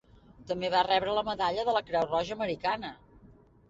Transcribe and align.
També 0.51 0.71
va 0.75 0.81
rebre 0.87 1.13
la 1.19 1.25
medalla 1.29 1.69
de 1.69 1.79
la 1.79 1.87
Creu 1.93 2.11
Roja 2.11 2.43
Americana. 2.43 2.95